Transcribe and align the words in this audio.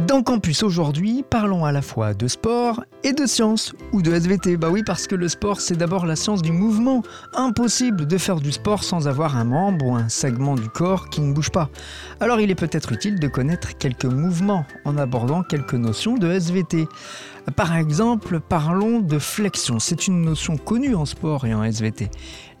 Dans 0.00 0.22
Campus 0.22 0.62
aujourd'hui, 0.62 1.22
parlons 1.28 1.66
à 1.66 1.72
la 1.72 1.82
fois 1.82 2.14
de 2.14 2.26
sport 2.26 2.82
et 3.04 3.12
de 3.12 3.26
science, 3.26 3.74
ou 3.92 4.00
de 4.00 4.10
SVT. 4.10 4.56
Bah 4.56 4.70
oui, 4.70 4.82
parce 4.86 5.06
que 5.06 5.14
le 5.14 5.28
sport, 5.28 5.60
c'est 5.60 5.76
d'abord 5.76 6.06
la 6.06 6.16
science 6.16 6.40
du 6.40 6.50
mouvement. 6.50 7.02
Impossible 7.34 8.06
de 8.06 8.16
faire 8.16 8.40
du 8.40 8.52
sport 8.52 8.84
sans 8.84 9.06
avoir 9.06 9.36
un 9.36 9.44
membre 9.44 9.84
ou 9.84 9.94
un 9.94 10.08
segment 10.08 10.54
du 10.54 10.70
corps 10.70 11.10
qui 11.10 11.20
ne 11.20 11.34
bouge 11.34 11.50
pas. 11.50 11.68
Alors 12.20 12.40
il 12.40 12.50
est 12.50 12.54
peut-être 12.54 12.92
utile 12.92 13.20
de 13.20 13.28
connaître 13.28 13.76
quelques 13.76 14.06
mouvements 14.06 14.64
en 14.86 14.96
abordant 14.96 15.42
quelques 15.42 15.74
notions 15.74 16.14
de 16.14 16.30
SVT. 16.30 16.88
Par 17.54 17.76
exemple, 17.76 18.40
parlons 18.40 19.00
de 19.00 19.18
flexion. 19.18 19.78
C'est 19.78 20.06
une 20.06 20.22
notion 20.22 20.56
connue 20.56 20.94
en 20.94 21.04
sport 21.04 21.44
et 21.44 21.52
en 21.52 21.62
SVT. 21.62 22.08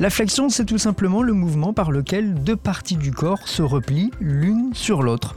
La 0.00 0.10
flexion, 0.10 0.48
c'est 0.48 0.64
tout 0.64 0.78
simplement 0.78 1.22
le 1.22 1.32
mouvement 1.32 1.72
par 1.72 1.92
lequel 1.92 2.34
deux 2.42 2.56
parties 2.56 2.96
du 2.96 3.12
corps 3.12 3.46
se 3.46 3.62
replient 3.62 4.10
l'une 4.18 4.74
sur 4.74 5.04
l'autre. 5.04 5.36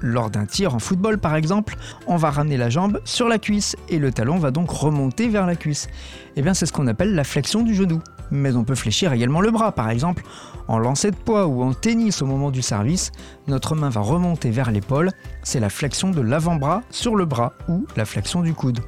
Lors 0.00 0.30
d'un 0.30 0.46
tir 0.46 0.74
en 0.74 0.78
football 0.78 1.18
par 1.18 1.34
exemple, 1.36 1.76
on 2.06 2.16
va 2.16 2.30
ramener 2.30 2.56
la 2.56 2.70
jambe 2.70 3.00
sur 3.04 3.28
la 3.28 3.38
cuisse 3.38 3.76
et 3.88 3.98
le 3.98 4.12
talon 4.12 4.38
va 4.38 4.50
donc 4.50 4.70
remonter 4.70 5.28
vers 5.28 5.46
la 5.46 5.56
cuisse. 5.56 5.86
Et 5.86 6.40
eh 6.40 6.42
bien 6.42 6.54
c'est 6.54 6.66
ce 6.66 6.72
qu'on 6.72 6.86
appelle 6.86 7.14
la 7.14 7.24
flexion 7.24 7.62
du 7.62 7.74
genou. 7.74 8.00
Mais 8.30 8.54
on 8.56 8.64
peut 8.64 8.74
fléchir 8.74 9.12
également 9.12 9.40
le 9.40 9.50
bras 9.50 9.72
par 9.72 9.90
exemple. 9.90 10.22
En 10.68 10.78
lancer 10.78 11.10
de 11.10 11.16
poids 11.16 11.46
ou 11.46 11.62
en 11.62 11.72
tennis 11.72 12.22
au 12.22 12.26
moment 12.26 12.50
du 12.50 12.62
service, 12.62 13.12
notre 13.46 13.74
main 13.74 13.88
va 13.88 14.00
remonter 14.00 14.50
vers 14.50 14.70
l'épaule, 14.70 15.12
c'est 15.42 15.60
la 15.60 15.70
flexion 15.70 16.10
de 16.10 16.20
l'avant-bras 16.20 16.82
sur 16.90 17.14
le 17.14 17.24
bras 17.24 17.52
ou 17.68 17.86
la 17.96 18.04
flexion 18.04 18.42
du 18.42 18.52
coude. 18.52 18.80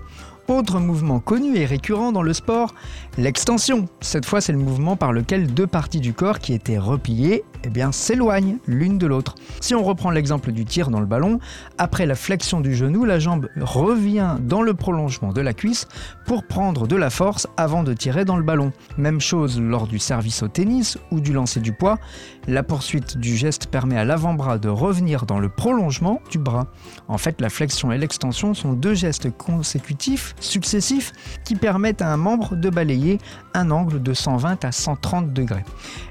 Autre 0.48 0.80
mouvement 0.80 1.20
connu 1.20 1.58
et 1.58 1.66
récurrent 1.66 2.10
dans 2.10 2.22
le 2.22 2.32
sport, 2.32 2.74
l'extension. 3.18 3.86
Cette 4.00 4.24
fois, 4.24 4.40
c'est 4.40 4.52
le 4.52 4.58
mouvement 4.58 4.96
par 4.96 5.12
lequel 5.12 5.52
deux 5.52 5.66
parties 5.66 6.00
du 6.00 6.14
corps 6.14 6.38
qui 6.38 6.54
étaient 6.54 6.78
repliées 6.78 7.44
eh 7.64 7.70
bien, 7.70 7.92
s'éloignent 7.92 8.58
l'une 8.66 8.98
de 8.98 9.06
l'autre. 9.06 9.34
Si 9.60 9.74
on 9.74 9.82
reprend 9.82 10.10
l'exemple 10.10 10.52
du 10.52 10.64
tir 10.64 10.90
dans 10.90 11.00
le 11.00 11.06
ballon, 11.06 11.40
après 11.78 12.06
la 12.06 12.14
flexion 12.14 12.60
du 12.60 12.74
genou, 12.74 13.04
la 13.04 13.18
jambe 13.18 13.48
revient 13.60 14.36
dans 14.40 14.62
le 14.62 14.74
prolongement 14.74 15.32
de 15.32 15.40
la 15.40 15.54
cuisse 15.54 15.86
pour 16.26 16.44
prendre 16.44 16.86
de 16.86 16.96
la 16.96 17.10
force 17.10 17.46
avant 17.56 17.82
de 17.82 17.94
tirer 17.94 18.24
dans 18.24 18.36
le 18.36 18.42
ballon. 18.42 18.72
Même 18.96 19.20
chose 19.20 19.60
lors 19.60 19.86
du 19.86 19.98
service 19.98 20.42
au 20.42 20.48
tennis 20.48 20.98
ou 21.10 21.20
du 21.20 21.32
lancer 21.32 21.60
du 21.60 21.72
poids, 21.72 21.98
la 22.46 22.62
poursuite 22.62 23.18
du 23.18 23.36
geste 23.36 23.66
permet 23.66 23.98
à 23.98 24.04
l'avant-bras 24.04 24.58
de 24.58 24.68
revenir 24.68 25.26
dans 25.26 25.38
le 25.38 25.48
prolongement 25.48 26.20
du 26.30 26.38
bras. 26.38 26.66
En 27.08 27.18
fait, 27.18 27.40
la 27.40 27.50
flexion 27.50 27.92
et 27.92 27.98
l'extension 27.98 28.54
sont 28.54 28.72
deux 28.72 28.94
gestes 28.94 29.30
consécutifs 29.36 30.34
successifs 30.40 31.12
qui 31.44 31.54
permettent 31.54 32.02
à 32.02 32.12
un 32.12 32.16
membre 32.16 32.56
de 32.56 32.70
balayer 32.70 33.18
un 33.54 33.70
angle 33.70 34.02
de 34.02 34.14
120 34.14 34.64
à 34.64 34.72
130 34.72 35.32
degrés. 35.32 35.64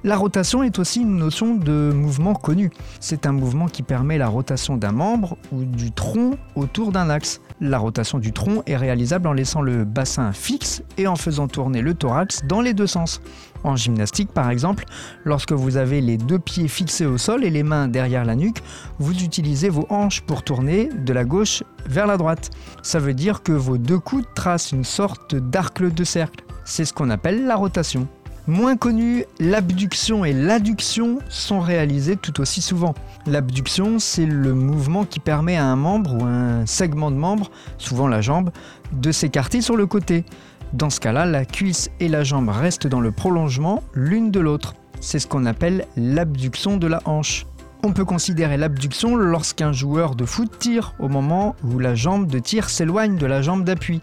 La 0.03 0.17
rotation 0.17 0.63
est 0.63 0.79
aussi 0.79 1.01
une 1.01 1.17
notion 1.17 1.36
de 1.45 1.91
mouvement 1.93 2.33
connue. 2.33 2.71
C'est 2.99 3.25
un 3.27 3.31
mouvement 3.31 3.67
qui 3.67 3.83
permet 3.83 4.17
la 4.17 4.27
rotation 4.27 4.75
d'un 4.75 4.91
membre 4.91 5.37
ou 5.51 5.63
du 5.65 5.91
tronc 5.91 6.31
autour 6.55 6.91
d'un 6.91 7.09
axe. 7.09 7.41
La 7.61 7.77
rotation 7.77 8.17
du 8.17 8.33
tronc 8.33 8.63
est 8.65 8.75
réalisable 8.75 9.27
en 9.27 9.33
laissant 9.33 9.61
le 9.61 9.83
bassin 9.83 10.31
fixe 10.31 10.81
et 10.97 11.07
en 11.07 11.15
faisant 11.15 11.47
tourner 11.47 11.81
le 11.81 11.93
thorax 11.93 12.43
dans 12.47 12.61
les 12.61 12.73
deux 12.73 12.87
sens. 12.87 13.21
En 13.63 13.75
gymnastique, 13.75 14.31
par 14.31 14.49
exemple, 14.49 14.85
lorsque 15.25 15.51
vous 15.51 15.77
avez 15.77 16.01
les 16.01 16.17
deux 16.17 16.39
pieds 16.39 16.67
fixés 16.67 17.05
au 17.05 17.17
sol 17.17 17.43
et 17.43 17.49
les 17.49 17.63
mains 17.63 17.87
derrière 17.87 18.25
la 18.25 18.35
nuque, 18.35 18.63
vous 18.97 19.23
utilisez 19.23 19.69
vos 19.69 19.85
hanches 19.89 20.21
pour 20.21 20.43
tourner 20.43 20.89
de 20.93 21.13
la 21.13 21.23
gauche 21.23 21.63
vers 21.87 22.07
la 22.07 22.17
droite. 22.17 22.49
Ça 22.81 22.99
veut 22.99 23.13
dire 23.13 23.43
que 23.43 23.51
vos 23.51 23.77
deux 23.77 23.99
coudes 23.99 24.27
tracent 24.35 24.71
une 24.71 24.83
sorte 24.83 25.35
d'arc 25.35 25.83
de 25.83 26.03
cercle. 26.03 26.43
C'est 26.65 26.85
ce 26.85 26.93
qu'on 26.93 27.09
appelle 27.09 27.45
la 27.45 27.55
rotation. 27.55 28.07
Moins 28.47 28.77
connu, 28.77 29.25
l'abduction 29.41 30.23
et 30.23 30.31
l'adduction 30.31 31.19
sont 31.27 31.59
réalisés 31.59 32.15
tout 32.15 32.39
aussi 32.39 32.61
souvent. 32.61 32.95
L'abduction, 33.25 33.99
c'est 33.99 34.25
le 34.25 34.53
mouvement 34.53 35.03
qui 35.03 35.19
permet 35.19 35.57
à 35.57 35.65
un 35.65 35.75
membre 35.75 36.15
ou 36.15 36.23
un 36.23 36.65
segment 36.65 37.11
de 37.11 37.17
membre, 37.17 37.51
souvent 37.77 38.07
la 38.07 38.21
jambe, 38.21 38.51
de 38.93 39.11
s'écarter 39.11 39.59
sur 39.59 39.75
le 39.75 39.85
côté. 39.85 40.23
Dans 40.71 40.89
ce 40.89 41.01
cas-là, 41.01 41.25
la 41.25 41.43
cuisse 41.43 41.89
et 41.99 42.07
la 42.07 42.23
jambe 42.23 42.47
restent 42.47 42.87
dans 42.87 43.01
le 43.01 43.11
prolongement 43.11 43.83
l'une 43.93 44.31
de 44.31 44.39
l'autre. 44.39 44.75
C'est 45.01 45.19
ce 45.19 45.27
qu'on 45.27 45.45
appelle 45.45 45.85
l'abduction 45.97 46.77
de 46.77 46.87
la 46.87 47.01
hanche. 47.03 47.45
On 47.87 47.93
peut 47.93 48.03
considérer 48.03 48.57
l'abduction 48.57 49.15
lorsqu'un 49.15 49.71
joueur 49.71 50.15
de 50.15 50.25
foot 50.25 50.51
tire 50.59 50.93
au 50.99 51.07
moment 51.07 51.55
où 51.63 51.79
la 51.79 51.95
jambe 51.95 52.27
de 52.27 52.37
tir 52.37 52.69
s'éloigne 52.69 53.15
de 53.15 53.25
la 53.25 53.41
jambe 53.41 53.63
d'appui. 53.63 54.01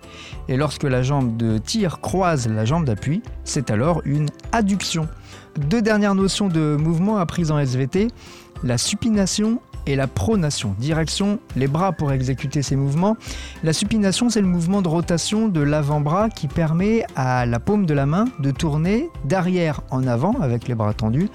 Et 0.48 0.56
lorsque 0.56 0.84
la 0.84 1.02
jambe 1.02 1.36
de 1.36 1.58
tir 1.58 2.00
croise 2.00 2.48
la 2.48 2.64
jambe 2.64 2.86
d'appui, 2.86 3.22
c'est 3.44 3.70
alors 3.70 4.00
une 4.06 4.30
adduction. 4.52 5.06
Deux 5.68 5.82
dernières 5.82 6.14
notions 6.14 6.48
de 6.48 6.78
mouvement 6.80 7.18
apprises 7.18 7.50
en 7.50 7.58
SVT, 7.58 8.08
la 8.62 8.78
supination 8.78 9.60
et 9.86 9.96
la 9.96 10.06
pronation. 10.06 10.74
Direction 10.78 11.38
les 11.54 11.68
bras 11.68 11.92
pour 11.92 12.10
exécuter 12.10 12.62
ces 12.62 12.76
mouvements. 12.76 13.18
La 13.62 13.74
supination, 13.74 14.30
c'est 14.30 14.40
le 14.40 14.46
mouvement 14.46 14.80
de 14.80 14.88
rotation 14.88 15.48
de 15.48 15.60
l'avant-bras 15.60 16.30
qui 16.30 16.48
permet 16.48 17.04
à 17.16 17.44
la 17.44 17.60
paume 17.60 17.84
de 17.84 17.92
la 17.92 18.06
main 18.06 18.24
de 18.40 18.50
tourner 18.50 19.10
d'arrière 19.26 19.82
en 19.90 20.06
avant 20.06 20.40
avec 20.40 20.68
les 20.68 20.74
bras 20.74 20.94
tendus 20.94 21.28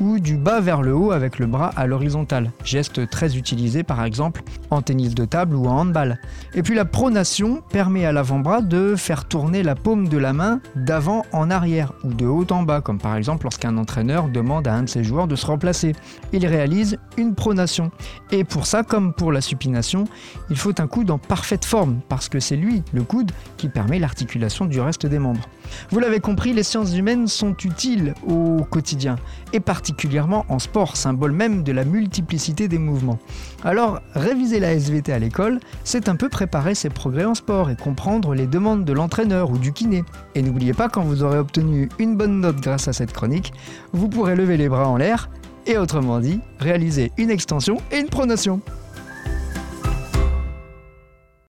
ou 0.00 0.18
du 0.18 0.36
bas 0.36 0.60
vers 0.60 0.82
le 0.82 0.94
haut 0.94 1.12
avec 1.12 1.38
le 1.38 1.46
bras 1.46 1.70
à 1.76 1.86
l'horizontale. 1.86 2.50
Geste 2.64 3.08
très 3.10 3.36
utilisé 3.36 3.82
par 3.82 4.04
exemple 4.04 4.42
en 4.70 4.82
tennis 4.82 5.14
de 5.14 5.24
table 5.24 5.54
ou 5.54 5.66
en 5.66 5.80
handball. 5.80 6.18
Et 6.54 6.62
puis 6.62 6.74
la 6.74 6.84
pronation 6.84 7.62
permet 7.70 8.04
à 8.06 8.12
l'avant-bras 8.12 8.62
de 8.62 8.96
faire 8.96 9.26
tourner 9.26 9.62
la 9.62 9.74
paume 9.74 10.08
de 10.08 10.18
la 10.18 10.32
main 10.32 10.60
d'avant 10.74 11.24
en 11.32 11.50
arrière 11.50 11.92
ou 12.04 12.14
de 12.14 12.26
haut 12.26 12.46
en 12.50 12.62
bas, 12.62 12.80
comme 12.80 12.98
par 12.98 13.16
exemple 13.16 13.44
lorsqu'un 13.44 13.76
entraîneur 13.76 14.28
demande 14.28 14.66
à 14.66 14.74
un 14.74 14.84
de 14.84 14.88
ses 14.88 15.04
joueurs 15.04 15.28
de 15.28 15.36
se 15.36 15.46
remplacer. 15.46 15.94
Il 16.32 16.46
réalise 16.46 16.98
une 17.16 17.34
pronation. 17.34 17.90
Et 18.30 18.44
pour 18.44 18.66
ça, 18.66 18.82
comme 18.82 19.12
pour 19.12 19.32
la 19.32 19.40
supination, 19.40 20.04
il 20.48 20.56
faut 20.56 20.80
un 20.80 20.86
coude 20.86 21.10
en 21.10 21.18
parfaite 21.18 21.64
forme, 21.64 22.00
parce 22.08 22.28
que 22.28 22.40
c'est 22.40 22.56
lui, 22.56 22.82
le 22.92 23.02
coude, 23.02 23.32
qui 23.56 23.68
permet 23.68 23.98
l'articulation 23.98 24.64
du 24.64 24.80
reste 24.80 25.06
des 25.06 25.18
membres. 25.18 25.48
Vous 25.90 26.00
l'avez 26.00 26.20
compris, 26.20 26.52
les 26.52 26.62
sciences 26.62 26.96
humaines 26.96 27.26
sont 27.26 27.56
utiles 27.64 28.14
au 28.26 28.64
quotidien, 28.64 29.16
et 29.52 29.60
particulièrement 29.90 30.46
en 30.48 30.60
sport, 30.60 30.96
symbole 30.96 31.32
même 31.32 31.64
de 31.64 31.72
la 31.72 31.84
multiplicité 31.84 32.68
des 32.68 32.78
mouvements. 32.78 33.18
Alors, 33.64 34.00
réviser 34.14 34.60
la 34.60 34.72
SVT 34.72 35.12
à 35.12 35.18
l'école, 35.18 35.58
c'est 35.82 36.08
un 36.08 36.14
peu 36.14 36.28
préparer 36.28 36.76
ses 36.76 36.90
progrès 36.90 37.24
en 37.24 37.34
sport 37.34 37.70
et 37.70 37.76
comprendre 37.76 38.32
les 38.36 38.46
demandes 38.46 38.84
de 38.84 38.92
l'entraîneur 38.92 39.50
ou 39.50 39.58
du 39.58 39.72
kiné. 39.72 40.04
Et 40.36 40.42
n'oubliez 40.42 40.74
pas, 40.74 40.88
quand 40.88 41.02
vous 41.02 41.24
aurez 41.24 41.38
obtenu 41.38 41.88
une 41.98 42.16
bonne 42.16 42.38
note 42.38 42.60
grâce 42.60 42.86
à 42.86 42.92
cette 42.92 43.12
chronique, 43.12 43.52
vous 43.92 44.08
pourrez 44.08 44.36
lever 44.36 44.56
les 44.56 44.68
bras 44.68 44.86
en 44.86 44.96
l'air 44.96 45.28
et 45.66 45.76
autrement 45.76 46.20
dit, 46.20 46.38
réaliser 46.60 47.10
une 47.18 47.30
extension 47.30 47.78
et 47.90 47.98
une 47.98 48.08
pronation. 48.08 48.60